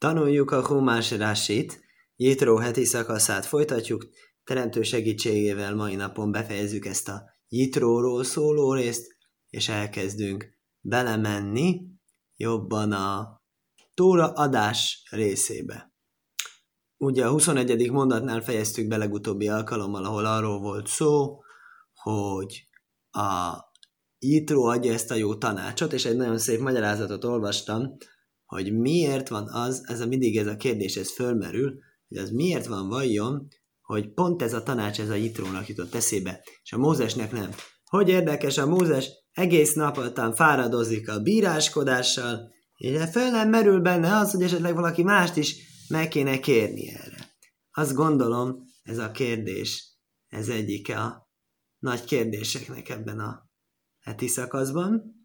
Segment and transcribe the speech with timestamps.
[0.00, 1.80] Tanuljuk a Humás Rásit,
[2.16, 4.08] Jitró heti szakaszát folytatjuk,
[4.44, 9.16] teremtő segítségével mai napon befejezzük ezt a Jitróról szóló részt,
[9.48, 11.80] és elkezdünk belemenni
[12.36, 13.40] jobban a
[13.94, 15.92] Tóra adás részébe.
[16.96, 17.90] Ugye a 21.
[17.90, 21.38] mondatnál fejeztük be legutóbbi alkalommal, ahol arról volt szó,
[21.94, 22.68] hogy
[23.10, 23.58] a
[24.18, 27.96] Jitró adja ezt a jó tanácsot, és egy nagyon szép magyarázatot olvastam,
[28.50, 31.78] hogy miért van az, ez a mindig ez a kérdés, ez fölmerül,
[32.08, 33.48] hogy az miért van vajon,
[33.80, 37.50] hogy pont ez a tanács, ez a Jitrónak jutott eszébe, és a Mózesnek nem.
[37.84, 44.16] Hogy érdekes, a Mózes egész nap után fáradozik a bíráskodással, és föl nem merül benne
[44.16, 45.56] az, hogy esetleg valaki mást is
[45.88, 47.34] meg kéne kérni erre.
[47.70, 49.98] Azt gondolom, ez a kérdés,
[50.28, 51.30] ez egyike a
[51.78, 53.50] nagy kérdéseknek ebben a
[54.00, 55.19] heti szakaszban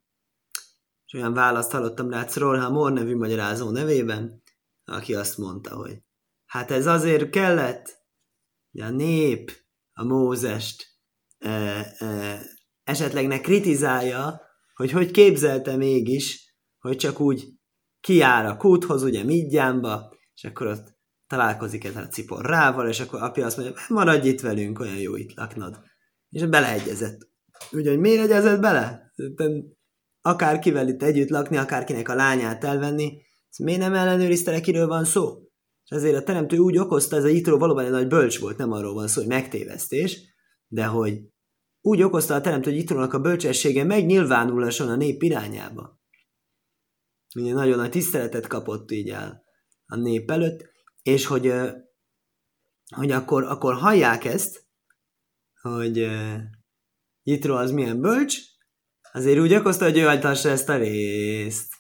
[1.16, 4.44] olyan választ hallottam rá Szrolha nevű magyarázó nevében,
[4.86, 6.02] aki azt mondta, hogy
[6.46, 8.04] hát ez azért kellett,
[8.72, 9.52] hogy a nép
[9.94, 10.86] a Mózest
[11.38, 11.50] e,
[11.98, 12.42] e,
[12.84, 14.42] esetleg ne kritizálja,
[14.74, 17.48] hogy hogy képzelte mégis, hogy csak úgy
[18.00, 20.98] kiár a kúthoz, ugye Midjánba, és akkor ott
[21.28, 25.34] találkozik ez a ciporrával, és akkor apja azt mondja, maradj itt velünk, olyan jó itt
[25.34, 25.80] laknod.
[26.30, 27.30] És beleegyezett.
[27.72, 29.14] Ugye, miért egyezett bele?
[30.26, 35.40] Akárkivel itt együtt lakni, akárkinek a lányát elvenni, ez miért nem ellenőrizte kiről van szó?
[35.84, 38.72] És ezért a teremtő úgy okozta, ez a Jitró valóban egy nagy bölcs volt, nem
[38.72, 40.20] arról van szó, hogy megtévesztés,
[40.68, 41.22] de hogy
[41.82, 46.00] úgy okozta a teremtő, hogy Jitrónak a bölcsessége megnyilvánuláson a nép irányába.
[47.36, 49.44] Ugye nagyon nagy tiszteletet kapott így el
[49.86, 50.70] a nép előtt,
[51.02, 51.54] és hogy,
[52.96, 54.66] hogy akkor, akkor hallják ezt,
[55.62, 56.08] hogy
[57.24, 58.55] Jitró az milyen bölcs,
[59.16, 61.74] azért úgy okozta, hogy ő hagytassa ezt a részt.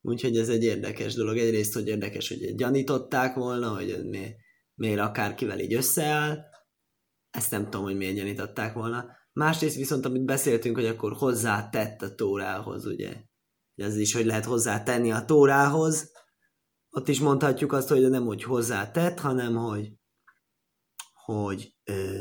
[0.00, 1.36] Úgyhogy ez egy érdekes dolog.
[1.36, 4.34] Egyrészt, hogy érdekes, hogy gyanították volna, hogy mi,
[4.74, 6.38] miért akárkivel így összeáll.
[7.30, 9.06] Ezt nem tudom, hogy miért gyanították volna.
[9.32, 13.16] Másrészt viszont, amit beszéltünk, hogy akkor hozzátett a tórához, ugye?
[13.74, 16.10] Ez is, hogy lehet hozzátenni a tórához.
[16.90, 19.92] Ott is mondhatjuk azt, hogy nem hogy hozzátett, hanem hogy
[21.24, 22.20] hogy ö,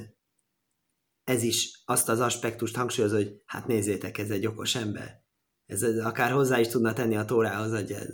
[1.27, 5.23] ez is azt az aspektust hangsúlyoz, hogy hát nézzétek, ez egy okos ember.
[5.65, 8.07] Ez, akár hozzá is tudna tenni a tórához, hogy ez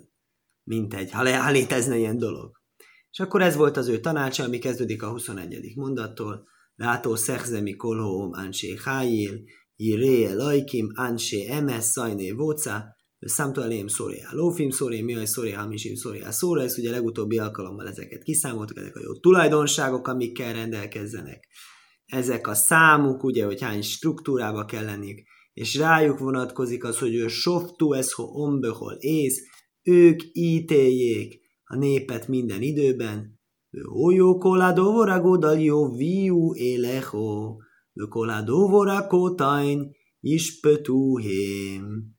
[0.64, 2.52] mint egy, ha, le, ha létezne ilyen dolog.
[3.12, 5.76] És akkor ez volt az ő tanácsa, ami kezdődik a 21.
[5.76, 6.48] mondattól.
[6.76, 9.44] Látó szechzemi kolhóm ansé hájél,
[9.76, 16.32] jiré lajkim ansé emes szajné vóca, számtó elém szórjá lófim szóré, miaj szóré, hamisim szórjá
[16.32, 21.48] szóra, ez ugye legutóbbi alkalommal ezeket kiszámoltuk, ezek a jó tulajdonságok, amikkel rendelkezzenek
[22.14, 27.28] ezek a számuk, ugye, hogy hány struktúrába kell lenni, és rájuk vonatkozik az, hogy ő
[27.28, 29.40] softu ho ombehol ész,
[29.84, 33.42] ők ítéljék a népet minden időben,
[33.86, 37.58] Ojo koladovora godal jó viu éleho,
[38.10, 42.16] koladovora kótain ispetúhém.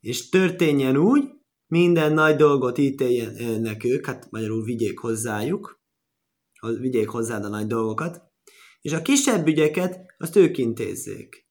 [0.00, 1.24] És történjen úgy,
[1.66, 5.80] minden nagy dolgot ítéljenek ők, hát magyarul vigyék hozzájuk,
[6.80, 8.31] vigyék hozzád a nagy dolgokat,
[8.82, 11.46] és a kisebb ügyeket azt ők intézzék.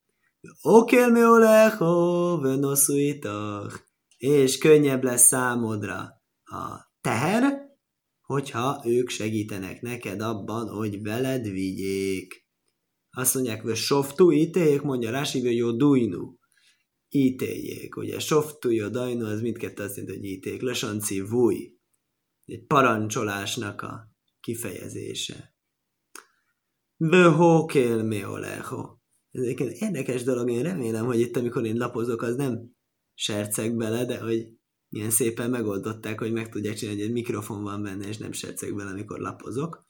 [1.11, 3.75] Mi olecho, venoszuitach,
[4.17, 7.69] és könnyebb lesz számodra a teher,
[8.21, 12.45] hogyha ők segítenek neked abban, hogy veled vigyék.
[13.09, 16.37] Azt mondják, hogy softu ítéljék, mondja Rási, hogy jó dujnu.
[17.09, 17.95] Ítéljék.
[17.95, 20.61] Ugye softu, jó dajnu, az mindkettő azt jelenti, hogy ítéljék.
[20.61, 21.73] Lesanci vuj.
[22.45, 25.50] Egy parancsolásnak a kifejezése.
[27.09, 28.97] Behókél mi oleho.
[29.31, 32.75] Ez egy érdekes dolog, én remélem, hogy itt, amikor én lapozok, az nem
[33.13, 34.47] serceg bele, de hogy
[34.89, 38.75] milyen szépen megoldották, hogy meg tudják csinálni, hogy egy mikrofon van benne, és nem serceg
[38.75, 39.85] bele, amikor lapozok.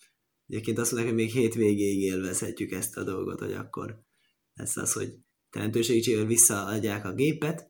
[0.47, 3.99] Egyébként azt mondják, hogy még hét végéig élvezhetjük ezt a dolgot, hogy akkor
[4.53, 5.13] lesz az, hogy
[5.49, 7.67] teremtősegítségével visszaadják a gépet.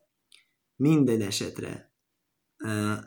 [0.76, 1.94] Minden esetre
[2.64, 2.98] uh,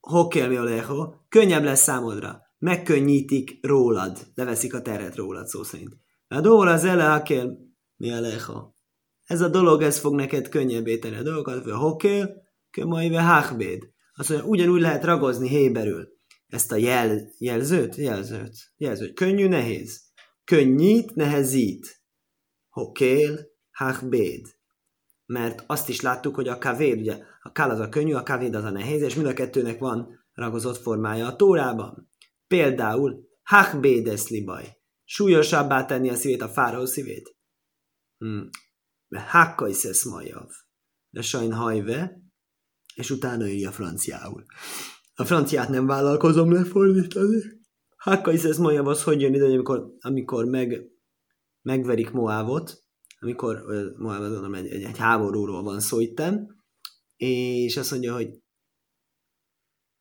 [0.00, 5.96] hokel mi oleho, könnyebb lesz számodra megkönnyítik rólad, leveszik a teret rólad szó szerint.
[6.28, 7.58] A dóra az elehakél,
[7.96, 8.76] mi a leha.
[9.24, 13.90] Ez a dolog, ez fog neked könnyebbé tenni a dolgokat, vagy hokél, kömaive hachbéd.
[14.14, 16.08] Azt mondja, ugyanúgy lehet ragozni héberül
[16.46, 19.14] ezt a jel, jelzőt, jelzőt, jelzőt.
[19.14, 20.02] Könnyű, nehéz.
[20.44, 22.02] Könnyít, nehezít.
[22.68, 23.40] Hokél,
[23.70, 24.46] hachbéd.
[25.26, 28.54] Mert azt is láttuk, hogy a kavéd, ugye a kál az a könnyű, a kavéd
[28.54, 32.12] az a nehéz, és mind a kettőnek van ragozott formája a tórában.
[32.54, 37.36] Például, hachbédes libaj, súlyosabbá tenni a szívét, a fáraó szívét.
[38.18, 38.48] Hmm.
[39.08, 40.48] Hakkajszesz majav.
[41.10, 42.20] De sajn hajve,
[42.94, 44.44] és utána írja franciául.
[45.14, 47.42] A franciát nem vállalkozom lefordítani.
[48.24, 50.82] Ez mondja, az hogy jön ide, amikor, amikor meg,
[51.62, 52.84] megverik Moávot,
[53.18, 53.62] amikor
[53.96, 56.62] Moávot mondom, egy, egy, egy háborúról van szó itten,
[57.16, 58.42] és azt mondja, hogy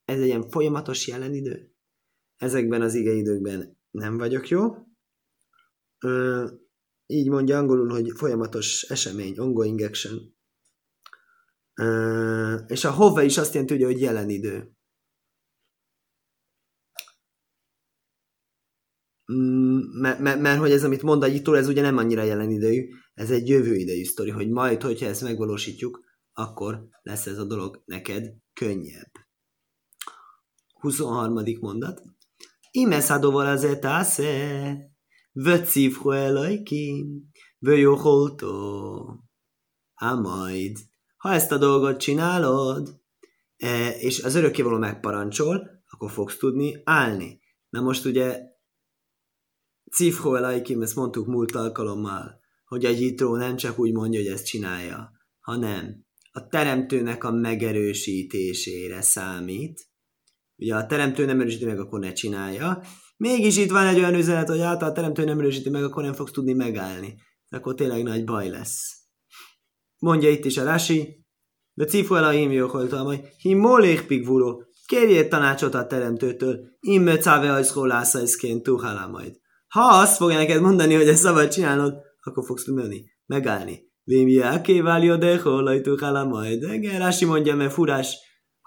[0.06, 1.73] ez egy ilyen folyamatos jelenidő.
[2.38, 4.76] Ezekben az igeidőkben nem vagyok jó.
[6.00, 6.48] Ö,
[7.06, 10.36] így mondja angolul, hogy folyamatos esemény, ongoing action.
[11.74, 14.72] Ö, és a hova is azt jelenti, hogy jelen idő.
[20.00, 22.90] Mert, mert, mert hogy ez, amit mond a nyitó, ez ugye nem annyira jelen idejű,
[23.14, 26.00] ez egy jövő idejű sztori, hogy majd, hogyha ezt megvalósítjuk,
[26.34, 29.12] akkor lesz ez a dolog neked könnyebb.
[30.74, 31.44] 23.
[31.60, 32.02] mondat.
[32.76, 34.76] Ime szádóval az etásze,
[35.32, 38.50] vöcívho elajkim, vöjóholtó.
[39.94, 40.78] Á majd,
[41.18, 43.02] ha ezt a dolgot csinálod,
[43.58, 47.40] e, és az örökkévaló megparancsol, akkor fogsz tudni állni.
[47.70, 48.40] Na most ugye
[49.92, 54.46] Cifho elajkim, ezt mondtuk múlt alkalommal, hogy a gyítró nem csak úgy mondja, hogy ezt
[54.46, 59.92] csinálja, hanem a teremtőnek a megerősítésére számít.
[60.64, 62.82] Ugye a teremtő nem erősíti meg, akkor ne csinálja.
[63.18, 66.14] Mégis itt van egy olyan üzenet, hogy által a teremtő nem erősíti meg, akkor nem
[66.14, 67.16] fogsz tudni megállni.
[67.50, 68.80] Akkor tényleg nagy baj lesz.
[69.98, 71.26] Mondja itt is a Rasi,
[71.74, 77.52] de cifu el a hímjókoltam, hogy hi molék pigvuló, kérjél tanácsot a teremtőtől, imme cáve
[77.52, 79.36] ajszkólászaiszként tuhalá majd.
[79.68, 83.92] Ha azt fogja neked mondani, hogy ezt szabad csinálnod, akkor fogsz tudni megállni.
[84.04, 86.00] Vém jáké válja de hallajtuk
[86.30, 86.64] majd.
[86.74, 88.18] Igen, Rási mondja, mert furás.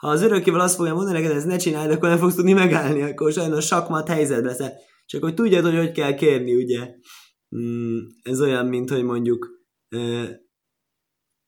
[0.06, 3.02] Ha az örökével azt fogja mondani neked, ezt ne csinálj, akkor nem fogsz tudni megállni,
[3.02, 4.72] akkor sajnos sakmat helyzet lesz.
[5.06, 6.94] Csak hogy tudjad, hogy hogy kell kérni, ugye.
[7.56, 9.48] Mm, ez olyan, mint hogy mondjuk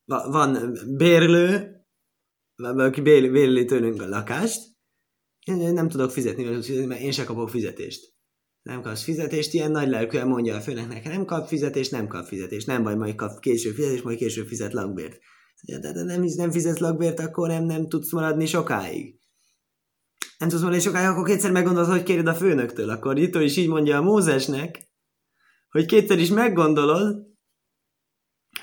[0.04, 1.76] van bérlő,
[2.62, 4.60] aki bérli tőlünk a lakást,
[5.46, 6.44] én nem tudok fizetni,
[6.86, 8.16] mert én se kapok fizetést
[8.68, 12.26] nem kapsz fizetést, ilyen nagy lelkűen mondja a főnek, nekem nem kap fizetést, nem kap
[12.26, 15.18] fizetést, nem baj, majd kap később fizetést, majd később fizet lakbért.
[15.62, 19.18] De, de nem, nem fizetsz lakbért, akkor nem, nem tudsz maradni sokáig.
[20.38, 22.90] Nem tudsz maradni sokáig, akkor kétszer meggondolod, hogy kéred a főnöktől.
[22.90, 24.88] Akkor itt is így mondja a Mózesnek,
[25.68, 27.26] hogy kétszer is meggondolod,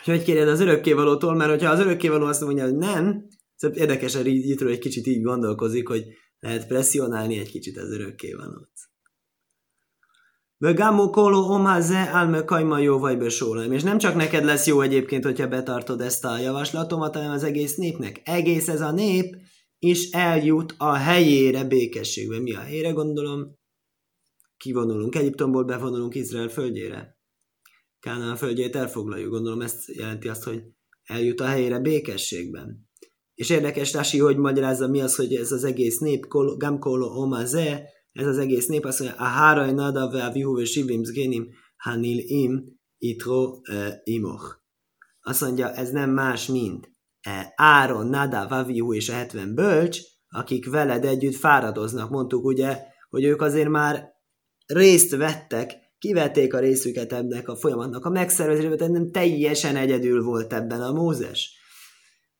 [0.03, 4.15] hogy hogy kéred az örökkévalótól, mert hogyha az örökkévaló azt mondja, hogy nem, szóval érdekes,
[4.15, 6.03] hogy itt egy kicsit így gondolkozik, hogy
[6.39, 8.71] lehet presszionálni egy kicsit az örökkévalót.
[10.57, 13.71] Vegámó koló omháze álme kajma jó vagy besólem.
[13.71, 17.75] És nem csak neked lesz jó egyébként, hogyha betartod ezt a javaslatomat, hanem az egész
[17.75, 18.21] népnek.
[18.23, 19.35] Egész ez a nép
[19.79, 22.41] is eljut a helyére békességben.
[22.41, 23.57] Mi a helyére gondolom?
[24.57, 27.17] Kivonulunk Egyiptomból, bevonulunk Izrael földjére.
[27.99, 29.29] Kánán földjét elfoglaljuk.
[29.29, 30.63] Gondolom ezt jelenti azt, hogy
[31.03, 32.87] eljut a helyére békességben.
[33.33, 36.27] És érdekes, Rási, hogy magyarázza mi az, hogy ez az egész nép,
[36.57, 40.65] Gamkolo Omaze, ez az egész nép azt mondja, a háraj nada ve a vihu ve
[40.65, 41.47] sivim zgénim
[41.77, 42.63] hanil im
[42.97, 43.61] itro
[44.03, 44.63] imoch.
[45.21, 46.93] Azt mondja, ez nem más, mint
[47.55, 52.09] Áron, Nada, Vavihu és a 70 bölcs, akik veled együtt fáradoznak.
[52.09, 52.79] Mondtuk ugye,
[53.09, 54.13] hogy ők azért már
[54.65, 60.53] részt vettek, kivették a részüket ebnek a folyamatnak a megszervezésében, tehát nem teljesen egyedül volt
[60.53, 61.53] ebben a Mózes.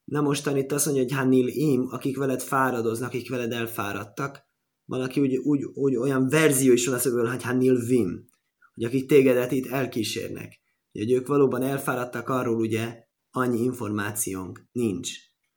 [0.04, 4.44] Na mostan itt azt mondja, hogy Hanil Im, akik veled fáradoznak, akik veled elfáradtak,
[4.86, 8.26] valaki úgy, úgy, úgy olyan verzió is van a hogy Hanil Vim,
[8.74, 10.60] hogy akik tégedet itt elkísérnek.
[10.92, 15.10] Hogy ők valóban elfáradtak arról, ugye, annyi információnk nincs.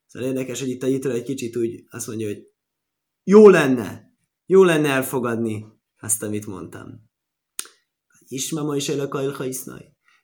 [0.06, 2.42] Szóval érdekes, hogy itt a Jitra egy kicsit úgy azt mondja, hogy
[3.22, 4.12] jó lenne,
[4.46, 5.66] jó lenne elfogadni
[6.00, 7.06] azt, amit mondtam.
[8.26, 9.08] Isma is a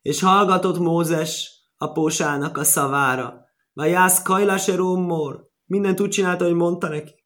[0.02, 3.44] És hallgatott Mózes apósának a szavára.
[3.72, 5.50] Vagy jász kajlaserómor.
[5.64, 7.23] Mindent úgy csinálta, hogy mondta neki.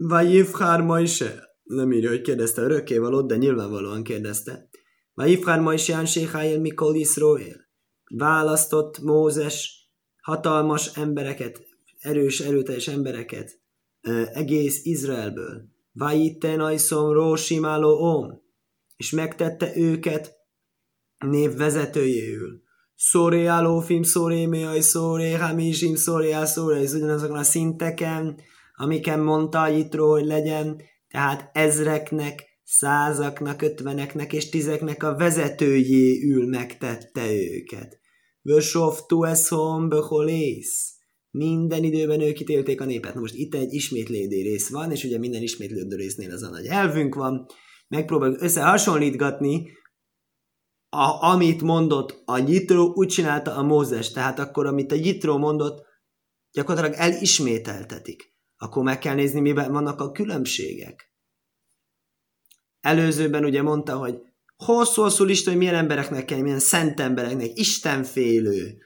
[0.00, 4.68] Vajivhár Majse, nem írja, hogy kérdezte örökkévalót, de nyilvánvalóan kérdezte.
[5.14, 7.56] Vajivhár Majse Anséhájel Mikol Iszroél.
[8.14, 9.88] Választott Mózes
[10.22, 11.60] hatalmas embereket,
[11.98, 13.60] erős, erőteljes embereket
[14.32, 15.62] egész Izraelből.
[15.92, 18.42] Vajitten ajszom rósimáló om,
[18.96, 20.36] és megtette őket
[21.18, 22.62] névvezetőjéül.
[22.94, 28.40] Szóré álófim, szóré méaj, szóré hamisim, szóré á, szóré, ez ugyanazokon a szinteken,
[28.80, 37.32] amiken mondta a Jitro, hogy legyen, tehát ezreknek, százaknak, ötveneknek és tizeknek a vezetőjéül megtette
[37.32, 37.98] őket.
[38.42, 40.94] Vösoftu eszom beholész.
[41.30, 43.14] Minden időben ők ítélték a népet.
[43.14, 46.66] Na most itt egy ismétlődő rész van, és ugye minden ismétlődő résznél az a nagy
[46.66, 47.46] elvünk van.
[47.88, 49.70] Megpróbáljuk összehasonlítgatni,
[50.90, 54.10] a, amit mondott a Jitro, úgy csinálta a Mózes.
[54.10, 55.86] Tehát akkor, amit a Jitro mondott,
[56.52, 61.12] gyakorlatilag elismételtetik akkor meg kell nézni, miben vannak a különbségek.
[62.80, 64.14] Előzőben ugye mondta, hogy
[64.56, 68.78] hosszú-hosszú lista, hogy milyen embereknek kell, milyen szent embereknek, istenfélő,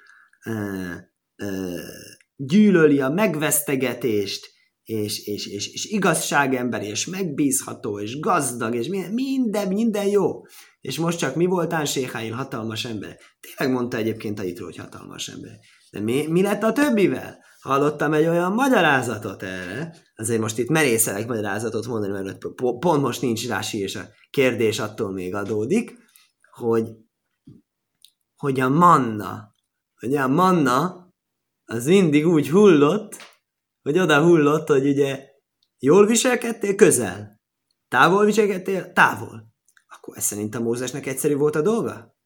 [2.37, 4.51] gyűlöli a megvesztegetést,
[4.83, 10.41] és, és, és, és igazságember, és megbízható, és gazdag, és minden, minden, minden jó.
[10.81, 13.19] És most csak mi voltán Séháil hatalmas ember.
[13.41, 15.59] Tényleg mondta egyébként a Itro, hogy hatalmas ember.
[15.91, 17.39] De mi, mi lett a többivel?
[17.63, 22.39] Hallottam egy olyan magyarázatot erre, azért most itt merészelek magyarázatot mondani, mert
[22.79, 25.99] pont most nincs rási, és a kérdés attól még adódik,
[26.51, 26.91] hogy,
[28.37, 29.55] hogy a manna,
[30.01, 31.09] hogy a manna
[31.65, 33.17] az mindig úgy hullott,
[33.83, 35.27] hogy oda hullott, hogy ugye
[35.79, 37.41] jól viselkedtél, közel.
[37.89, 39.53] Távol viselkedtél, távol.
[39.87, 42.17] Akkor ez szerint a Mózesnek egyszerű volt a dolga?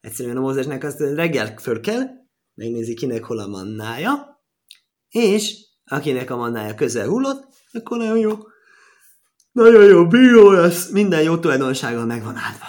[0.00, 2.02] Egyszerűen a Mózesnek azt reggel föl kell,
[2.54, 4.35] megnézi kinek hol a mannája,
[5.08, 8.38] és akinek a mannája közel hullott, akkor nagyon jó,
[9.52, 12.66] nagyon jó bíró lesz, minden jó tulajdonsággal megvan áldva.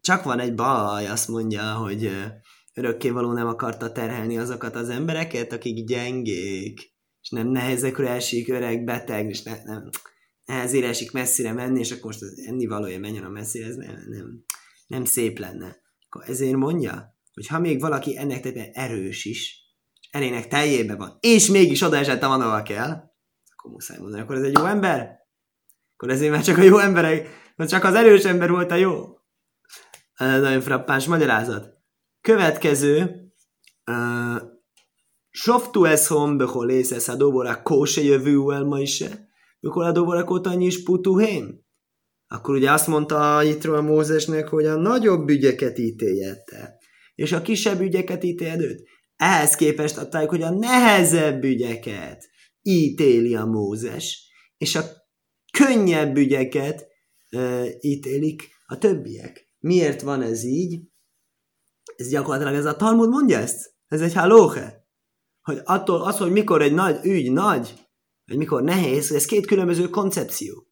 [0.00, 2.10] Csak van egy baj, azt mondja, hogy
[2.74, 6.80] örökkévaló nem akarta terhelni azokat az embereket, akik gyengék,
[7.20, 9.88] és nem nehezekre esik, öreg, beteg, és ne, nem,
[10.44, 14.44] nehezére esik messzire menni, és akkor most az ennivalója menjen a messzire, ez nem, nem,
[14.86, 15.76] nem szép lenne.
[16.08, 19.65] Akkor ezért mondja, hogy ha még valaki ennek tetejében erős is,
[20.10, 22.90] erének teljébe van, és mégis oda esett, ahol kell,
[23.56, 25.18] akkor muszáj mondani, akkor ez egy jó ember?
[25.94, 29.04] Akkor ezért már csak a jó emberek, csak az erős ember volt a jó?
[30.18, 31.68] Nagyon frappáns magyarázat.
[32.20, 33.10] Következő,
[33.90, 34.42] uh,
[35.30, 39.04] Softu ez hom behol észesz a dobora kóse jövő el ma is
[39.60, 41.64] mikor a dobora kotanyi is putuhém?
[42.26, 46.78] Akkor ugye azt mondta Itro a Mózesnek, hogy a nagyobb ügyeket ítéljette,
[47.14, 48.88] és a kisebb ügyeket ítéljed őt.
[49.16, 52.28] Ehhez képest adták, hogy a nehezebb ügyeket
[52.62, 54.82] ítéli a Mózes, és a
[55.52, 56.86] könnyebb ügyeket
[57.32, 59.54] uh, ítélik a többiek.
[59.58, 60.80] Miért van ez így?
[61.96, 63.74] Ez gyakorlatilag ez a Talmud mondja ezt?
[63.86, 64.86] Ez egy halóhe.
[65.40, 67.74] Hogy attól az, hogy mikor egy nagy ügy nagy,
[68.24, 70.66] vagy mikor nehéz, ez két különböző koncepció.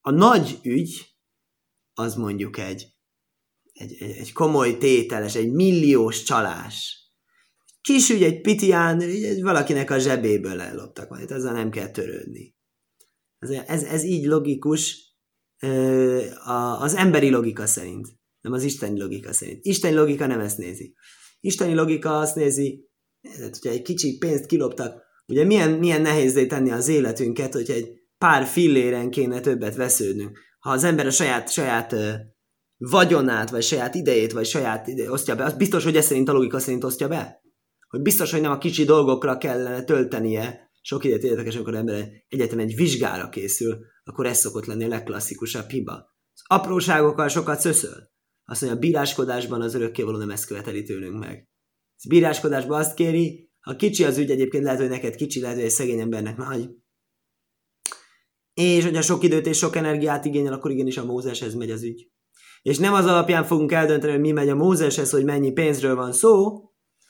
[0.00, 1.16] A nagy ügy,
[1.92, 2.86] az mondjuk egy,
[3.72, 7.05] egy, egy komoly tételes, egy milliós csalás.
[7.86, 9.02] Kis ügy, egy pitián,
[9.40, 12.54] valakinek a zsebéből elloptak majd, ezzel nem kell törődni.
[13.38, 15.14] Ez, ez, ez így logikus
[16.78, 18.06] az emberi logika szerint,
[18.40, 19.64] nem az isteni logika szerint.
[19.64, 20.94] Isteni logika nem ezt nézi.
[21.40, 22.88] Isteni logika azt nézi,
[23.38, 27.88] hogyha egy kicsi pénzt kiloptak, ugye milyen, milyen nehéz tenni az életünket, hogyha egy
[28.18, 30.38] pár filléren kéne többet vesződnünk.
[30.58, 31.94] Ha az ember a saját, saját
[32.76, 36.32] vagyonát, vagy saját idejét, vagy saját ide, osztja be, az biztos, hogy ez szerint a
[36.32, 37.44] logika szerint osztja be.
[37.86, 42.58] Hogy biztos, hogy nem a kicsi dolgokra kellene töltenie, sok időt érdekes, amikor ember egyetem
[42.58, 45.94] egy vizsgára készül, akkor ez szokott lenni a legklasszikusabb hiba.
[46.34, 48.10] Az apróságokkal sokat szöszöl.
[48.44, 51.48] Azt mondja, a bíráskodásban az örökkévaló nem ezt követeli tőlünk meg.
[51.96, 55.64] A bíráskodásban azt kéri, ha kicsi az ügy, egyébként lehet, hogy neked kicsi, lehet, hogy
[55.64, 56.70] egy szegény embernek nagy.
[58.54, 62.10] És hogyha sok időt és sok energiát igényel, akkor igenis a Mózeshez megy az ügy.
[62.62, 66.12] És nem az alapján fogunk eldönteni, hogy mi megy a Mózeshez, hogy mennyi pénzről van
[66.12, 66.62] szó,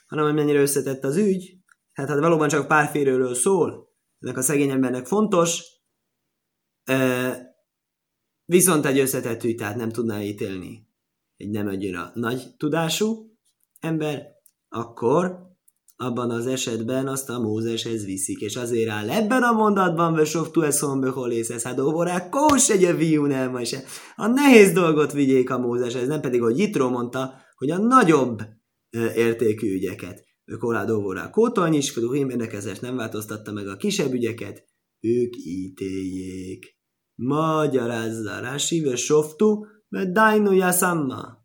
[0.06, 1.56] hanem hogy mennyire összetett az ügy.
[1.92, 5.62] Hát hát valóban csak pár férőről szól, ennek a szegény embernek fontos,
[8.44, 10.86] viszont egy összetett ügy, tehát nem tudná ítélni
[11.36, 13.36] egy nem annyira nagy tudású
[13.80, 14.22] ember,
[14.68, 15.44] akkor
[15.96, 20.60] abban az esetben azt a Mózeshez viszik, és azért áll ebben a mondatban, sok tu
[20.62, 23.84] eszon beholész ez, hát óvorák, kós egy a.
[24.16, 28.42] A nehéz dolgot vigyék a Mózeshez, nem pedig, hogy Jitro mondta, hogy a nagyobb
[28.90, 30.24] értékű ügyeket.
[30.44, 34.64] Ők óvorák kótolny is, Fuduhim érdekezés nem változtatta meg a kisebb ügyeket,
[35.00, 36.76] ők ítéljék.
[37.14, 41.44] Magyarázza Rási, ve softu, ve dainu yasamma.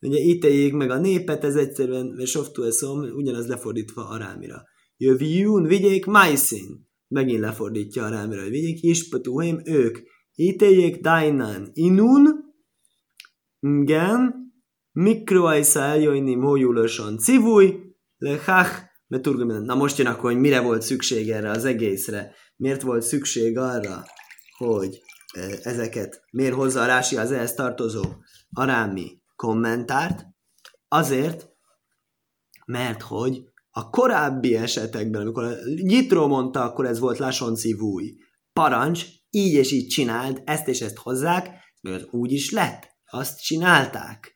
[0.00, 4.62] Ugye ítéljék meg a népet, ez egyszerűen, ve softu eszom, ugyanaz lefordítva arámira.
[4.96, 6.88] Jövjún, vigyék majszin.
[7.08, 9.98] Megint lefordítja arámira, hogy vigyék ispetuhém, ők.
[10.34, 12.46] Ítéljék dainan inun,
[13.60, 14.45] igen,
[14.96, 17.74] mikroajsza eljöjni mójulosan civúj,
[18.16, 22.34] lehach, Na most jön akkor, hogy mire volt szükség erre az egészre.
[22.56, 24.04] Miért volt szükség arra,
[24.56, 25.02] hogy
[25.62, 28.02] ezeket, miért hozza a Rási az ehhez tartozó
[28.52, 30.26] arámi kommentárt?
[30.88, 31.48] Azért,
[32.66, 37.18] mert hogy a korábbi esetekben, amikor Nyitro mondta, akkor ez volt
[37.80, 38.16] új.
[38.52, 41.50] Parancs, így és így csináld, ezt és ezt hozzák,
[41.80, 42.88] mert úgy is lett.
[43.10, 44.35] Azt csinálták.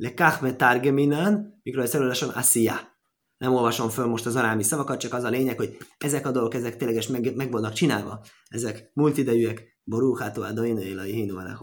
[0.00, 2.98] Le kachme targeminan, mikor terülesen asszia.
[3.36, 6.54] Nem olvasom föl most az arámi szavakat, csak az a lényeg, hogy ezek a dolgok,
[6.54, 8.24] ezek tényleges meg, meg vannak csinálva.
[8.48, 11.58] Ezek multidejűek, borúhátó a doinai a hínu a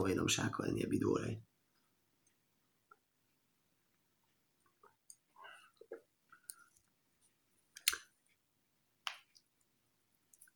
[0.84, 1.42] a bidórai.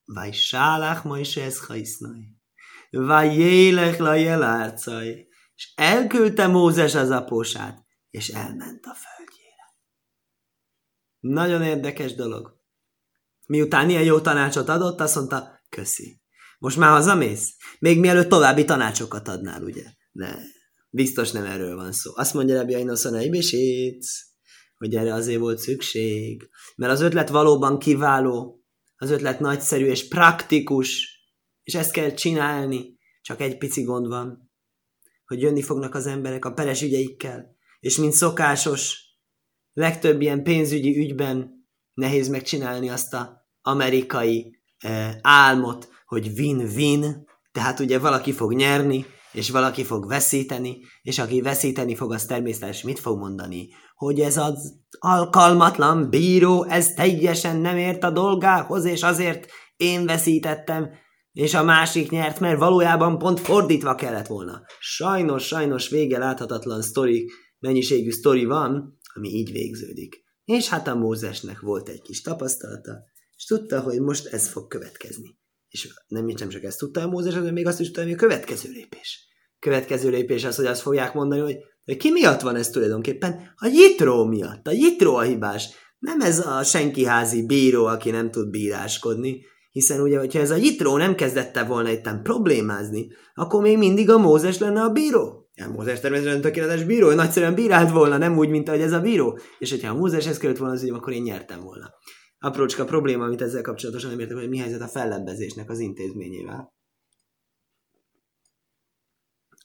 [0.05, 2.37] Vaj sálach Moshe ez hajsznai.
[2.91, 5.29] Vaj jélech la jelárcaj.
[5.61, 9.75] És elküldte Mózes az apósát, és elment a földjére.
[11.19, 12.59] Nagyon érdekes dolog.
[13.47, 16.21] Miután ilyen jó tanácsot adott, azt mondta, köszi.
[16.59, 17.55] Most már hazamész?
[17.79, 19.83] Még mielőtt további tanácsokat adnál, ugye?
[20.11, 20.35] Ne,
[20.89, 22.11] biztos nem erről van szó.
[22.15, 23.13] Azt mondja Rabbi Ainoszon
[24.77, 26.49] hogy erre azért volt szükség.
[26.75, 28.63] Mert az ötlet valóban kiváló,
[28.95, 31.19] az ötlet nagyszerű és praktikus,
[31.63, 32.99] és ezt kell csinálni.
[33.21, 34.50] Csak egy pici gond van,
[35.31, 38.97] hogy jönni fognak az emberek a peres ügyeikkel, és mint szokásos,
[39.73, 47.99] legtöbb ilyen pénzügyi ügyben nehéz megcsinálni azt a amerikai eh, álmot, hogy win-win, tehát ugye
[47.99, 53.17] valaki fog nyerni, és valaki fog veszíteni, és aki veszíteni fog, az természetesen mit fog
[53.17, 53.69] mondani?
[53.95, 60.89] Hogy ez az alkalmatlan bíró, ez teljesen nem ért a dolgához, és azért én veszítettem,
[61.31, 64.61] és a másik nyert, mert valójában pont fordítva kellett volna.
[64.79, 70.23] Sajnos, sajnos vége láthatatlan sztori, mennyiségű sztori van, ami így végződik.
[70.45, 72.91] És hát a Mózesnek volt egy kis tapasztalata,
[73.35, 75.39] és tudta, hogy most ez fog következni.
[75.67, 78.15] És nem, nem csak ezt tudta a Mózes, hanem még azt is tudta, hogy a
[78.15, 79.27] következő lépés.
[79.59, 83.53] Következő lépés az, hogy azt fogják mondani, hogy de ki miatt van ez tulajdonképpen?
[83.55, 84.67] A Jitró miatt.
[84.67, 85.69] A Jitró a hibás.
[85.99, 90.97] Nem ez a senkiházi bíró, aki nem tud bíráskodni, hiszen ugye, hogyha ez a Jitró
[90.97, 95.49] nem kezdette volna itt problémázni, akkor még mindig a Mózes lenne a bíró.
[95.53, 98.99] Ja, Mózes természetesen tökéletes bíró, hogy nagyszerűen bírált volna, nem úgy, mint ahogy ez a
[98.99, 99.39] bíró.
[99.59, 101.93] És hogyha a Mózes ezt kellett volna az ügyem, akkor én nyertem volna.
[102.39, 106.73] Aprócska probléma, amit ezzel kapcsolatosan nem értem, hogy mi helyzet a fellebbezésnek az intézményével.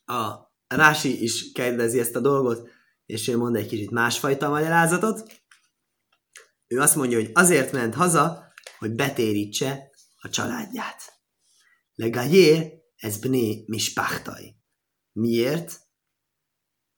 [0.05, 2.69] A Rási is kérdezi ezt a dolgot,
[3.07, 5.27] és ő mond egy kicsit másfajta magyarázatot.
[6.67, 9.91] Ő azt mondja, hogy azért ment haza, hogy betérítse
[10.27, 11.03] a családját.
[11.95, 14.57] Legajér, ez bné mispachtai.
[15.13, 15.81] Miért?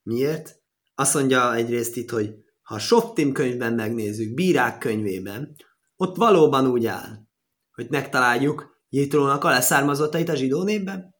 [0.03, 0.63] Miért?
[0.95, 5.57] Azt mondja egyrészt itt, hogy ha a Softim könyvben megnézzük, Bírák könyvében,
[5.97, 7.27] ott valóban úgy áll,
[7.73, 11.15] hogy megtaláljuk Jétrónak a leszármazottait a zsidó népben.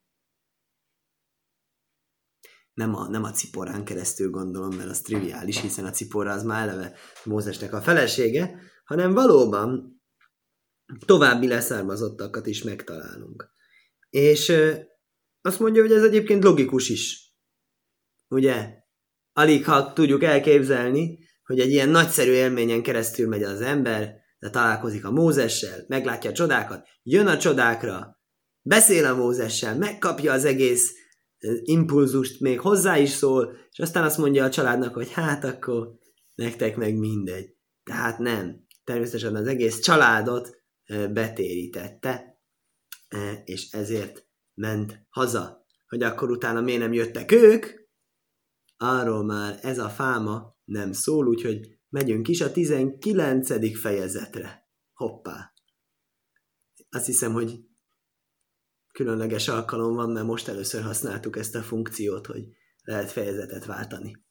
[2.73, 6.69] Nem a, nem a ciporán keresztül gondolom, mert az triviális, hiszen a cipora az már
[6.69, 9.98] eleve Mózesnek a felesége, hanem valóban
[11.07, 13.51] további leszármazottakat is megtalálunk.
[14.11, 14.53] És
[15.41, 17.33] azt mondja, hogy ez egyébként logikus is.
[18.29, 18.77] Ugye?
[19.33, 25.05] Alig ha tudjuk elképzelni, hogy egy ilyen nagyszerű élményen keresztül megy az ember, de találkozik
[25.05, 28.21] a Mózessel, meglátja a csodákat, jön a csodákra,
[28.63, 30.93] beszél a Mózessel, megkapja az egész
[31.63, 35.89] impulzust, még hozzá is szól, és aztán azt mondja a családnak, hogy hát akkor
[36.35, 37.57] nektek meg mindegy.
[37.83, 38.67] Tehát nem.
[38.85, 40.58] Természetesen az egész családot
[40.89, 42.41] betérítette,
[43.45, 45.67] és ezért ment haza.
[45.89, 47.67] Hogy akkor utána miért nem jöttek ők,
[48.77, 53.79] arról már ez a fáma nem szól, úgyhogy megyünk is a 19.
[53.81, 54.69] fejezetre.
[54.93, 55.53] Hoppá!
[56.91, 57.61] Azt hiszem, hogy
[58.93, 62.49] különleges alkalom van, mert most először használtuk ezt a funkciót, hogy
[62.83, 64.25] lehet fejezetet váltani.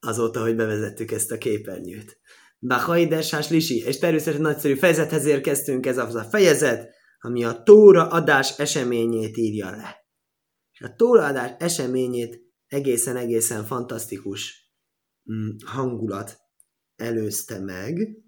[0.00, 2.20] Azóta, hogy bevezettük ezt a képernyőt.
[2.66, 8.58] Bahaidesás lisi, és természetesen nagyszerű fejezethez érkeztünk, ez az a fejezet, ami a Tóra adás
[8.58, 10.06] eseményét írja le.
[10.72, 14.72] És a Tóra adás eseményét egészen-egészen fantasztikus
[15.32, 16.38] mm, hangulat
[16.96, 18.24] előzte meg.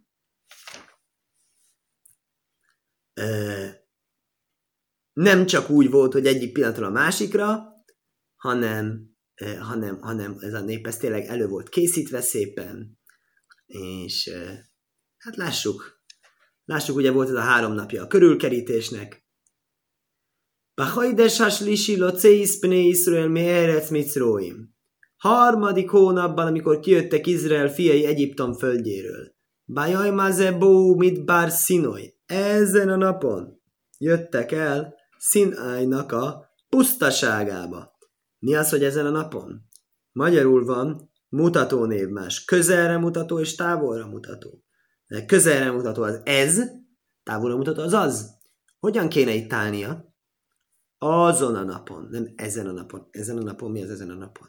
[5.12, 7.62] Nem csak úgy volt, hogy egyik pillanatról a másikra,
[8.36, 9.16] hanem,
[9.60, 12.97] hanem, hanem ez a nép ez tényleg elő volt készítve szépen,
[13.68, 14.30] és
[15.16, 16.00] hát lássuk,
[16.64, 19.26] lássuk, ugye volt ez a három napja a körülkerítésnek,
[20.78, 24.74] Bachajdes haslisi locéis pne Israel meerec mitzróim.
[25.16, 29.34] Harmadik hónapban, amikor kijöttek Izrael fiai Egyiptom földjéről.
[29.64, 32.14] Bajaj mazebó mit bár szinoly.
[32.26, 33.60] Ezen a napon
[33.98, 37.96] jöttek el Szinájnak a pusztaságába.
[38.38, 39.60] Mi az, hogy ezen a napon?
[40.12, 42.44] Magyarul van mutató névmás.
[42.44, 44.62] Közelre mutató és távolra mutató.
[45.06, 46.62] De közelre mutató az ez,
[47.22, 48.36] távolra mutató az az.
[48.78, 50.14] Hogyan kéne itt állnia?
[50.98, 53.08] Azon a napon, nem ezen a napon.
[53.10, 54.48] Ezen a napon mi az ezen a napon?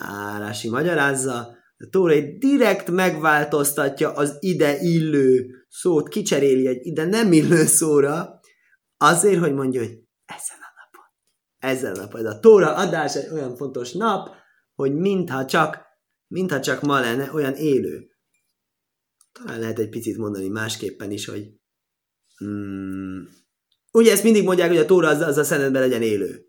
[0.00, 7.64] Árási magyarázza, A Tóra direkt megváltoztatja az ide illő szót, kicseréli egy ide nem illő
[7.64, 8.40] szóra,
[8.96, 11.10] azért, hogy mondja, hogy ezen a napon,
[11.58, 12.26] ezen a napon.
[12.26, 14.28] A Tóra adás egy olyan fontos nap,
[14.74, 15.83] hogy mintha csak,
[16.34, 18.08] mintha csak ma lenne olyan élő.
[19.32, 21.50] Talán lehet egy picit mondani másképpen is, hogy
[22.44, 23.22] mm,
[23.92, 26.46] ugye ezt mindig mondják, hogy a Tóra az, az a szemedben legyen élő.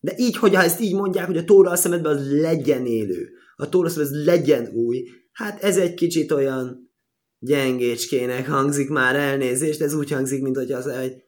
[0.00, 3.68] De így, hogyha ezt így mondják, hogy a Tóra a szemedben az legyen élő, a
[3.68, 6.92] Tóra az legyen új, hát ez egy kicsit olyan
[7.38, 11.22] gyengécskének hangzik már elnézést, ez úgy hangzik, mint hogy az egy,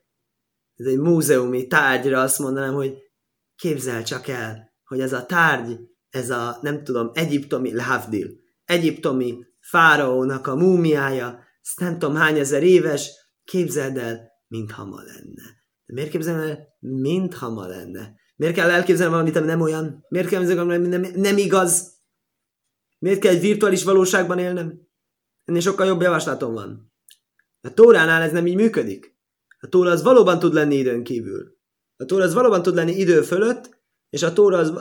[0.74, 2.92] ez egy múzeumi tárgyra azt mondanám, hogy
[3.56, 5.78] képzel csak el, hogy ez a tárgy,
[6.10, 8.30] ez a, nem tudom, egyiptomi, Lavdil,
[8.64, 13.10] egyiptomi fáraónak a múmiája, ezt nem tudom hány ezer éves,
[13.44, 15.42] képzeld el, mintha ma lenne.
[15.84, 18.14] De miért képzelem el, mintha ma lenne?
[18.36, 20.04] Miért kell elképzelni valamit, ami nem olyan?
[20.08, 21.96] Miért kell elképzelni valamit, ami nem, nem igaz?
[22.98, 24.88] Miért kell egy virtuális valóságban élnem?
[25.44, 26.92] Ennél sokkal jobb javaslatom van.
[27.60, 29.16] A Tóránál ez nem így működik.
[29.60, 31.56] A Tóra az valóban tud lenni időn kívül.
[31.96, 34.72] A Tóra az valóban tud lenni idő fölött, és a Tóra az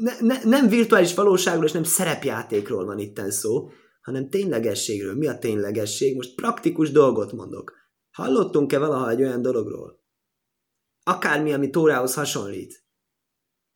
[0.00, 5.14] ne, ne, nem virtuális valóságról és nem szerepjátékról van itten szó, hanem ténylegességről.
[5.14, 6.16] Mi a ténylegesség?
[6.16, 7.72] Most praktikus dolgot mondok.
[8.10, 10.00] Hallottunk-e valaha egy olyan dologról?
[11.02, 12.84] Akármi, ami Tórához hasonlít.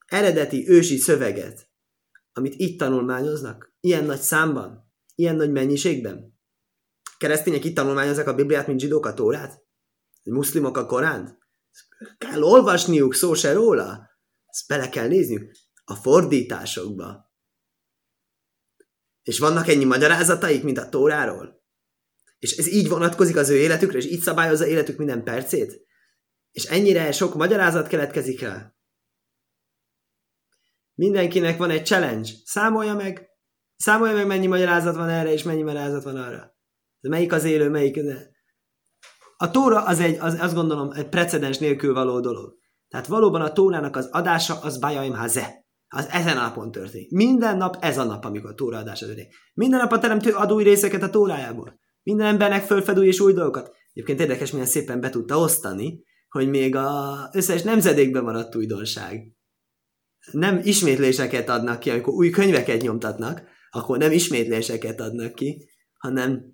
[0.06, 1.68] Eredeti ősi szöveget,
[2.32, 6.38] amit itt tanulmányoznak, ilyen nagy számban, ilyen nagy mennyiségben.
[7.18, 9.62] Keresztények itt tanulmányozzák a Bibliát, mint zsidók a Tórát?
[10.22, 11.38] Muszlimok a Koránt?
[12.18, 14.10] Kell olvasniuk, szó se róla.
[14.46, 15.52] Ezt bele kell nézniük
[15.84, 17.32] a fordításokba.
[19.22, 21.62] És vannak ennyi magyarázataik, mint a Tóráról?
[22.38, 25.80] És ez így vonatkozik az ő életükre, és így szabályozza életük minden percét?
[26.50, 28.74] És ennyire sok magyarázat keletkezik rá?
[30.94, 32.30] Mindenkinek van egy challenge.
[32.44, 33.28] Számolja meg,
[33.76, 36.56] számolja meg, mennyi magyarázat van erre, és mennyi magyarázat van arra.
[37.00, 38.00] De melyik az élő, melyik...
[39.36, 42.58] A Tóra az egy, az, azt gondolom, egy precedens nélkül való dolog.
[42.88, 45.63] Tehát valóban a Tórának az adása az Bajaim Haze
[45.94, 47.10] az ezen a napon történik.
[47.10, 49.34] Minden nap ez a nap, amikor a tóraadás történik.
[49.54, 51.78] Minden nap a teremtő ad új részeket a tórájából.
[52.02, 53.70] Minden embernek fölfed új és új dolgokat.
[53.92, 59.32] Egyébként érdekes, milyen szépen be tudta osztani, hogy még az összes nemzedékben maradt újdonság.
[60.32, 66.44] Nem ismétléseket adnak ki, amikor új könyveket nyomtatnak, akkor nem ismétléseket adnak ki, hanem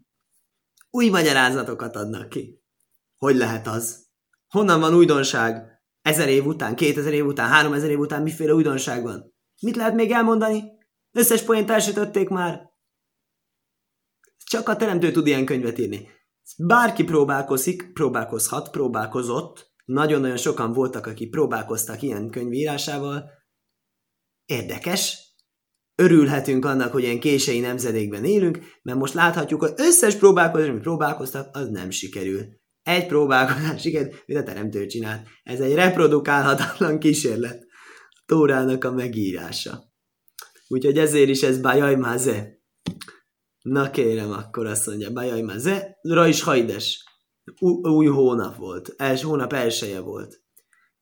[0.90, 2.62] új magyarázatokat adnak ki.
[3.16, 4.06] Hogy lehet az?
[4.48, 5.79] Honnan van újdonság?
[6.02, 9.34] Ezer év után, kétezer év után, háromezer év után miféle újdonság van?
[9.62, 10.64] Mit lehet még elmondani?
[11.12, 12.70] Összes poént elsütötték már.
[14.44, 16.08] Csak a teremtő tud ilyen könyvet írni.
[16.58, 19.72] Bárki próbálkozik, próbálkozhat, próbálkozott.
[19.84, 23.30] Nagyon-nagyon sokan voltak, akik próbálkoztak ilyen könyvírásával.
[24.44, 25.28] Érdekes.
[25.94, 31.56] Örülhetünk annak, hogy ilyen kései nemzedékben élünk, mert most láthatjuk, hogy összes próbálkozás, amit próbálkoztak,
[31.56, 32.59] az nem sikerül.
[32.82, 35.26] Egy próbálkozás, igen, mit a teremtő csinált.
[35.42, 37.66] Ez egy reprodukálhatatlan kísérlet.
[38.26, 39.88] Tórának a megírása.
[40.68, 42.58] Úgyhogy ezért is ez Bajaj Maze.
[43.62, 47.04] Na kérem, akkor azt mondja, Bajaj Maze, Ra is hajdes.
[47.82, 48.94] Új hónap volt.
[48.96, 50.42] Els, hónap elsője volt.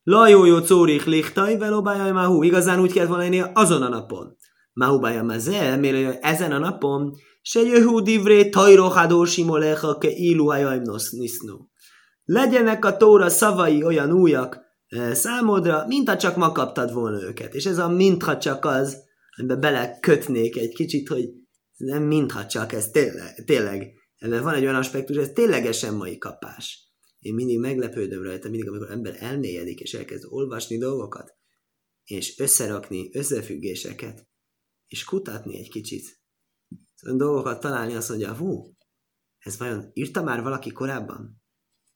[0.02, 2.42] Lajójó córich lichtaj, veló Bajaj Mahu.
[2.42, 4.36] Igazán úgy kellett volna lenni azon a napon.
[4.78, 10.52] Mahu Bajaj Maze, mert ezen a napon se jöhú divré tajrohadó simolecha ke ilu
[11.10, 11.56] nisznu
[12.28, 17.54] legyenek a tóra szavai olyan újak e, számodra, mintha csak ma kaptad volna őket.
[17.54, 18.96] És ez a mintha csak az,
[19.36, 21.28] amiben belekötnék egy kicsit, hogy
[21.76, 26.92] nem mintha csak, ez tényleg, tényleg ennek van egy olyan aspektus, ez ténylegesen mai kapás.
[27.18, 31.34] Én mindig meglepődöm rajta, mindig, amikor ember elmélyedik, és elkezd olvasni dolgokat,
[32.04, 34.26] és összerakni összefüggéseket,
[34.88, 36.20] és kutatni egy kicsit.
[36.94, 38.76] Szóval dolgokat találni, azt mondja, hú,
[39.38, 41.38] ez vajon írta már valaki korábban?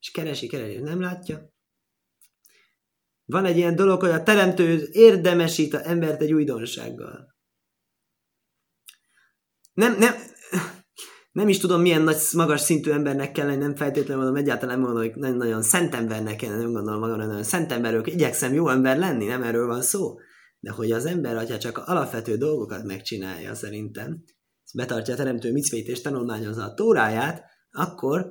[0.03, 1.51] és keresi, keresi, nem látja.
[3.25, 7.37] Van egy ilyen dolog, hogy a teremtő érdemesít a embert egy újdonsággal.
[9.73, 10.15] Nem, nem,
[11.33, 14.85] nem is tudom, milyen nagy, magas szintű embernek kell lenni, nem feltétlenül mondom, egyáltalán nem
[14.85, 18.69] mondom, hogy nagyon, nagyon szent embernek kell nem gondolom magamra, nagyon szent emberről, igyekszem jó
[18.69, 20.19] ember lenni, nem erről van szó.
[20.63, 24.25] De hogy az ember, ha csak alapvető dolgokat megcsinálja szerintem,
[24.75, 28.27] betartja a teremtő micvét és tanulmányozza a tóráját, akkor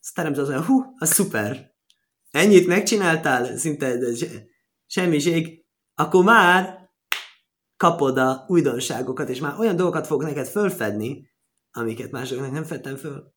[0.00, 1.74] aztán nem tudom, hú, az szuper.
[2.30, 3.98] Ennyit megcsináltál, szinte
[4.86, 6.90] semmiség, akkor már
[7.76, 11.30] kapod a újdonságokat, és már olyan dolgokat fog neked fölfedni,
[11.70, 13.34] amiket másoknak nem fedtem föl.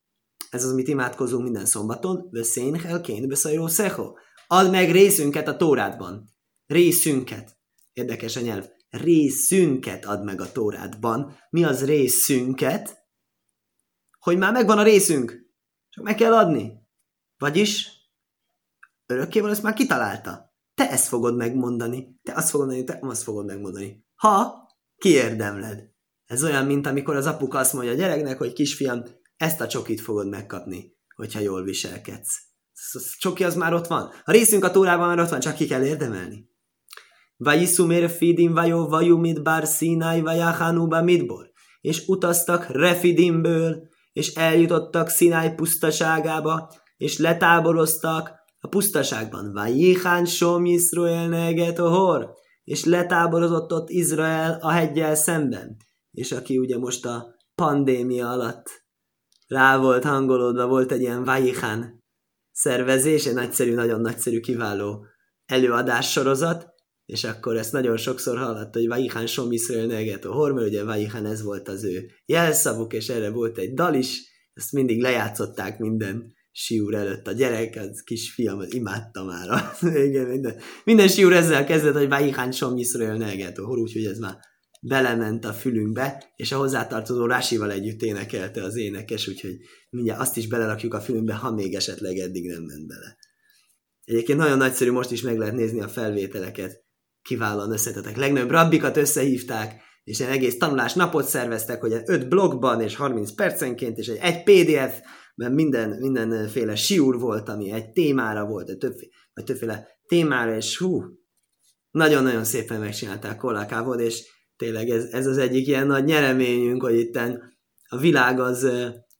[0.49, 2.27] Ez az, amit imádkozunk minden szombaton.
[2.31, 4.13] Veszén helkén, beszajró szeho.
[4.47, 6.33] Add meg részünket a tórádban.
[6.65, 7.58] Részünket.
[7.99, 8.65] Érdekes a nyelv.
[8.89, 11.37] részünket ad meg a Tórádban.
[11.49, 12.97] Mi az részünket?
[14.19, 15.51] Hogy már megvan a részünk,
[15.89, 16.71] csak meg kell adni.
[17.37, 17.89] Vagyis
[19.05, 20.53] örökkéval ezt már kitalálta.
[20.75, 24.05] Te ezt fogod megmondani, te azt fogod megmondani, te azt fogod megmondani.
[24.15, 25.89] Ha kiérdemled.
[26.25, 29.03] Ez olyan, mint amikor az apuka azt mondja a gyereknek, hogy kisfiam,
[29.37, 32.41] ezt a csokit fogod megkapni, hogyha jól viselkedsz.
[32.91, 34.11] A csoki az már ott van.
[34.23, 36.49] A részünk a tórában már ott van, csak ki kell érdemelni.
[37.43, 41.51] Vajiszumér fidim vajó vajú midbar színai vajachanúba midbor.
[41.81, 49.51] És utaztak Refidimből, és eljutottak Szináj pusztaságába, és letáboroztak a pusztaságban.
[49.53, 52.31] Vajihán som Yisrael neget ohor,
[52.63, 55.75] és letáborozott ott Izrael a hegyel szemben.
[56.11, 58.69] És aki ugye most a pandémia alatt
[59.47, 62.03] rá volt hangolódva, volt egy ilyen Vajihán
[62.51, 65.05] szervezés, egy nagyszerű, nagyon nagyszerű, kiváló
[65.45, 66.77] előadás sorozat,
[67.09, 71.25] és akkor ezt nagyon sokszor hallott, hogy Vajihán som Yisrael neget ohor, mert ugye Vajihán
[71.25, 74.21] ez volt az ő jelszavuk, és erre volt egy dal is,
[74.53, 77.27] ezt mindig lejátszották minden siúr előtt.
[77.27, 79.47] A gyerek, az kisfiam, az imádta már.
[80.07, 84.37] Igen, minden, minden siúr ezzel kezdett, hogy Vájihán som Yisrael negetó, úgyhogy ez már
[84.81, 89.57] belement a fülünkbe, és a hozzátartozó Rásival együtt énekelte az énekes, úgyhogy
[89.89, 93.17] mindjárt azt is belerakjuk a fülünkbe, ha még esetleg eddig nem ment bele.
[94.03, 96.87] Egyébként nagyon nagyszerű, most is meg lehet nézni a felvételeket.
[97.21, 98.17] Kiválóan összetetek.
[98.17, 103.97] Legnagyobb rabbikat összehívták, és egy egész tanulás napot szerveztek, hogy 5 blogban és 30 percenként,
[103.97, 104.99] és egy, egy PDF,
[105.35, 110.77] mert minden, mindenféle siúr volt, ami egy témára volt, egy többféle, vagy többféle témára, és
[110.77, 111.03] hú,
[111.91, 114.23] nagyon-nagyon szépen megcsinálták Kolakávod, és
[114.55, 117.15] tényleg ez, ez az egyik ilyen nagy nyereményünk, hogy itt
[117.89, 118.67] a világ az,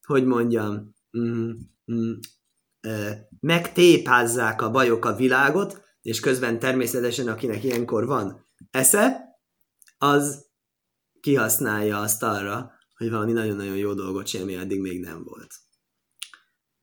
[0.05, 1.51] hogy mondjam, mm,
[1.91, 2.11] mm,
[3.39, 9.27] megtépázzák a bajok a világot, és közben természetesen akinek ilyenkor van esze,
[9.97, 10.45] az
[11.19, 15.51] kihasználja azt arra, hogy valami nagyon-nagyon jó dolgot semmi addig még nem volt.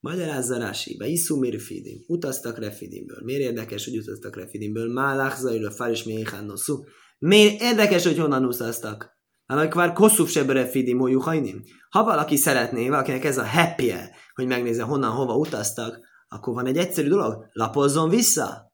[0.00, 2.05] Magyarázza Rási, be iszú Fidim.
[2.07, 3.20] Utaztak Refidimből.
[3.24, 4.92] Miért érdekes, hogy utaztak Refidimből?
[4.92, 6.85] Málach zajlő faris méhánnoszú.
[7.18, 9.14] Miért érdekes, hogy honnan utaztak?
[9.46, 11.62] Hanem már kosszúf se Refidim, hajnim.
[11.90, 13.92] Ha valaki szeretné, valakinek ez a happy
[14.35, 15.98] hogy megnézze honnan, hova utaztak,
[16.29, 18.65] akkor van egy egyszerű dolog, lapozzon vissza,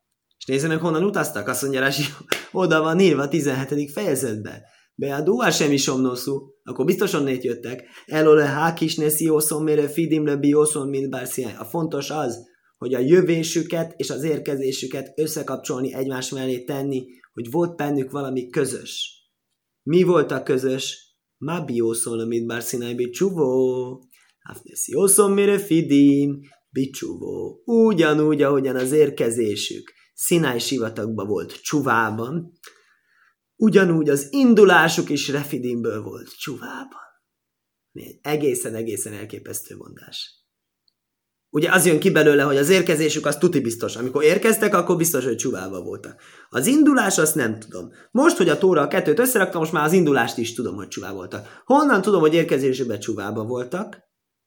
[0.43, 1.49] és nézze meg, honnan utaztak.
[1.49, 2.03] Azt mondja Rási,
[2.53, 3.91] oda van írva a 17.
[3.91, 4.63] fejezetben.
[4.95, 7.85] Beadó sem is omnoszú, akkor biztosan nét jöttek.
[8.07, 11.15] Elole hákis ne sziószon mére fidimre biószon mint
[11.59, 12.39] A fontos az,
[12.77, 19.21] hogy a jövésüket és az érkezésüket összekapcsolni egymás mellé tenni, hogy volt bennük valami közös.
[19.83, 21.17] Mi volt a közös?
[21.37, 24.09] Ma biószon, mint bárszínai bicsúvó.
[24.43, 27.63] Hafnesziószon mire fidim, bicsúvó.
[27.65, 32.53] Ugyanúgy, ahogyan az érkezésük Szináj sivatagban volt csuvában,
[33.63, 37.01] Ugyanúgy az indulásuk is Refidimből volt csuvában.
[38.23, 40.41] Egészen-egészen elképesztő mondás.
[41.51, 43.97] Ugye az jön ki belőle, hogy az érkezésük az tuti biztos.
[43.97, 46.21] Amikor érkeztek, akkor biztos, hogy csuvában voltak.
[46.49, 47.91] Az indulás azt nem tudom.
[48.11, 51.17] Most, hogy a tóra a kettőt összeraktam, most már az indulást is tudom, hogy csuvában
[51.17, 51.63] voltak.
[51.65, 53.99] Honnan tudom, hogy érkezésükben csuvában voltak?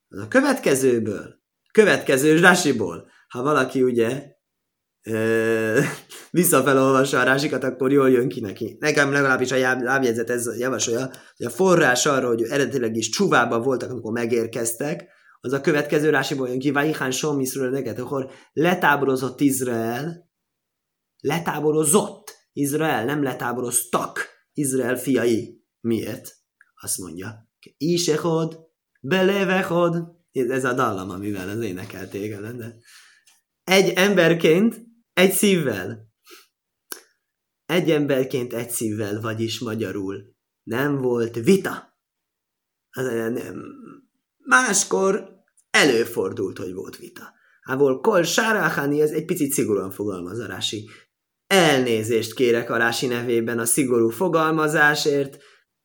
[0.08, 1.44] Az a következőből.
[1.72, 3.10] Következő zsásiból.
[3.28, 4.35] Ha valaki ugye
[6.32, 8.78] visszafelolvassa a rásikat, akkor jól jön ki neki.
[8.80, 13.90] Nekem legalábbis a lábjegyzet ez javasolja, hogy a forrás arra, hogy eredetileg is csuvában voltak,
[13.90, 20.30] amikor megérkeztek, az a következő rásiból jön ki, Vajihán Som neked, akkor letáborozott Izrael,
[21.20, 25.64] letáborozott Izrael, nem letáboroztak Izrael fiai.
[25.80, 26.36] Miért?
[26.82, 28.60] Azt mondja, Isechod,
[29.02, 32.76] belevechod, ez a dallam, amivel az énekelték, de
[33.64, 34.85] egy emberként
[35.16, 36.14] egy szívvel.
[37.66, 40.36] Egy emberként egy szívvel, vagyis magyarul.
[40.64, 42.00] Nem volt vita.
[44.38, 45.30] Máskor
[45.70, 47.34] előfordult, hogy volt vita.
[47.62, 50.90] Ávol kol sárachani, ez egy picit szigorúan fogalmaz a Rási.
[51.48, 55.38] Elnézést kérek a Rási nevében a szigorú fogalmazásért.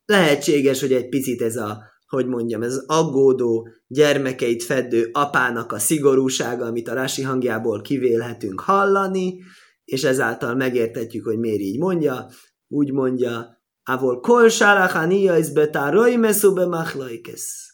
[0.05, 6.65] Lehetséges, hogy egy picit ez a, hogy mondjam, ez aggódó, gyermekeit fedő apának a szigorúsága,
[6.65, 9.39] amit a Rási hangjából kivélhetünk hallani,
[9.83, 12.27] és ezáltal megértetjük, hogy miért így mondja.
[12.67, 17.69] Úgy mondja, Avol kol sárachania is betároi messzube machlaikesz.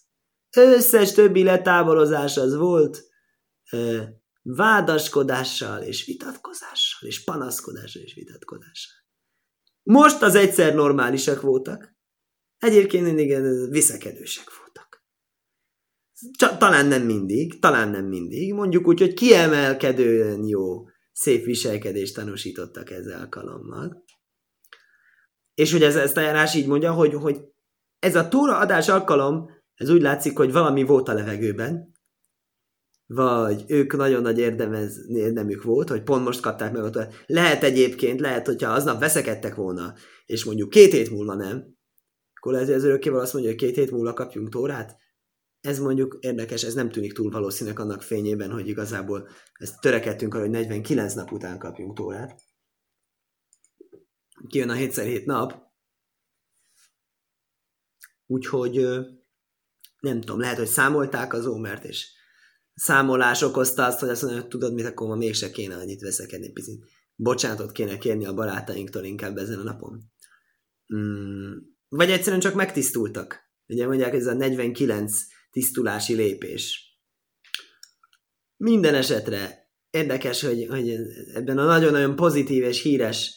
[0.57, 3.03] Összes többi letáborozás az volt
[3.71, 4.01] ö,
[4.41, 8.95] vádaskodással és vitatkozással, és panaszkodással és vitatkozással.
[9.83, 11.96] Most az egyszer normálisak voltak,
[12.59, 13.35] egyébként mindig
[13.69, 15.05] viszekedősek voltak.
[16.37, 18.53] Csak, talán nem mindig, talán nem mindig.
[18.53, 24.03] Mondjuk úgy, hogy kiemelkedően jó, szép viselkedést tanúsítottak ezzel alkalommal.
[25.53, 27.41] És hogy ez, ezt a járás így mondja, hogy, hogy
[27.99, 31.95] ez a túra adás alkalom, ez úgy látszik, hogy valami volt a levegőben,
[33.05, 38.19] vagy ők nagyon nagy érdemez, érdemük volt, hogy pont most kapták meg a Lehet egyébként,
[38.19, 39.93] lehet, hogyha aznap veszekedtek volna,
[40.25, 41.76] és mondjuk két hét múlva nem,
[42.47, 44.97] akkor lehet, hogy az örökkéval azt mondja, hogy két hét múlva kapjunk tórát.
[45.61, 50.43] Ez mondjuk érdekes, ez nem tűnik túl valószínűleg annak fényében, hogy igazából ezt törekedtünk arra,
[50.43, 52.41] hogy 49 nap után kapjunk tórát.
[54.47, 55.53] Kijön a 7x7 nap,
[58.25, 58.75] úgyhogy
[59.99, 62.07] nem tudom, lehet, hogy számolták az ómert, és
[62.73, 66.51] számolás okozta azt, hogy azt mondja, hogy tudod mit, akkor ma mégse kéne annyit veszekedni,
[66.51, 70.11] picit bocsánatot kéne kérni a barátainktól inkább ezen a napon.
[70.95, 71.57] Mm,
[71.89, 73.51] vagy egyszerűen csak megtisztultak.
[73.67, 75.13] Ugye mondják, ez a 49
[75.51, 76.85] tisztulási lépés.
[78.57, 80.95] Minden esetre érdekes, hogy, hogy
[81.33, 83.35] ebben a nagyon-nagyon pozitív és híres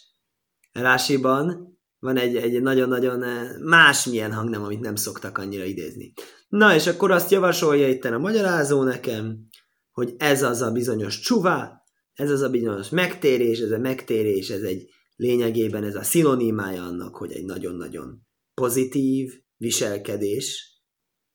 [0.73, 3.25] rásiban van egy, egy nagyon-nagyon
[3.63, 6.13] másmilyen hangnem, amit nem szoktak annyira idézni.
[6.49, 9.49] Na, és akkor azt javasolja itt a magyarázó nekem,
[9.91, 11.83] hogy ez az a bizonyos csuvá,
[12.13, 17.17] ez az a bizonyos megtérés, ez a megtérés, ez egy lényegében ez a szinonimája annak,
[17.17, 18.27] hogy egy nagyon-nagyon
[18.61, 20.75] pozitív viselkedés,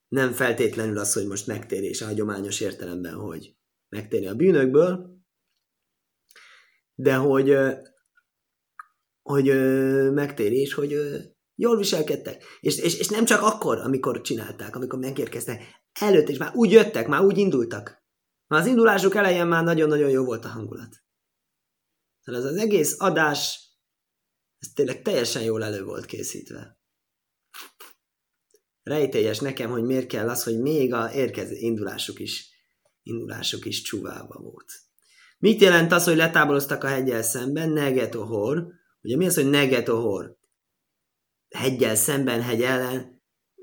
[0.07, 3.55] nem feltétlenül az, hogy most megtérés a hagyományos értelemben, hogy
[3.89, 5.19] megtérni a bűnökből,
[6.95, 7.57] de hogy,
[9.21, 9.45] hogy
[10.11, 10.91] megtérés, hogy
[11.55, 12.43] jól viselkedtek.
[12.59, 15.63] És, és, és nem csak akkor, amikor csinálták, amikor megérkeztek,
[15.99, 18.03] előtt is már úgy jöttek, már úgy indultak.
[18.47, 21.03] Már az indulásuk elején már nagyon-nagyon jó volt a hangulat.
[22.23, 23.69] Tehát ez az egész adás,
[24.57, 26.83] ez tényleg teljesen jól elő volt készítve.
[28.85, 32.49] Rejtélyes nekem, hogy miért kell az, hogy még a érkező indulásuk is,
[33.03, 34.71] indulásuk is csúvába volt.
[35.37, 37.69] Mit jelent az, hogy letáboroztak a hegyel szemben?
[37.69, 38.67] Negetohor.
[39.01, 40.37] Ugye mi az, hogy negetohor?
[41.55, 43.21] hegyel szemben, hegy ellen,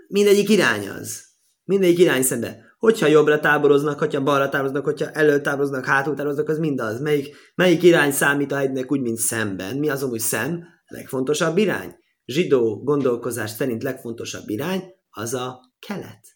[0.08, 1.24] mindegyik irány az.
[1.64, 2.70] Mindegyik irány szembe.
[2.78, 7.00] Hogyha jobbra táboroznak, hogyha balra táboroznak, hogyha elől táboroznak, hátul táboroznak, az mindaz.
[7.00, 9.76] Melyik, melyik irány számít a hegynek úgy, mint szemben?
[9.76, 10.64] Mi az amúgy szem?
[10.86, 11.96] Legfontosabb irány.
[12.24, 14.82] Zsidó gondolkozás szerint legfontosabb irány
[15.14, 16.26] az a kelet.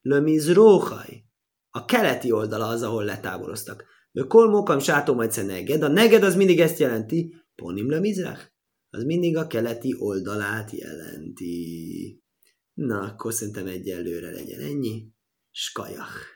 [0.00, 1.24] Lömiz róhaj.
[1.70, 3.84] A keleti oldala az, ahol letáboroztak.
[4.28, 5.82] Kolmókam sátó majd neged.
[5.82, 8.54] A neged az mindig ezt jelenti, ponim lemizrach
[8.96, 12.22] az mindig a keleti oldalát jelenti.
[12.72, 15.12] Na, akkor szerintem egyelőre legyen ennyi.
[15.50, 16.35] Skajach.